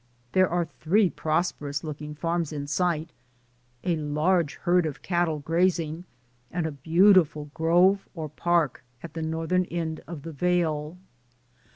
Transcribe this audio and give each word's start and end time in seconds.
There 0.31 0.49
are 0.49 0.65
three 0.65 1.11
prosperous 1.11 1.83
looking 1.83 2.15
farms 2.15 2.51
in 2.51 2.65
sight, 2.65 3.11
a 3.83 3.95
large 3.97 4.55
herd 4.55 4.87
of 4.87 5.03
cattle 5.03 5.37
grazing, 5.37 6.05
and 6.49 6.65
a 6.65 6.71
beautiful 6.71 7.51
grove 7.53 8.09
or 8.15 8.27
park 8.27 8.83
at 9.03 9.13
the 9.13 9.21
northern 9.21 9.65
end 9.65 10.01
of 10.07 10.23
the 10.23 10.31
vale. 10.31 10.97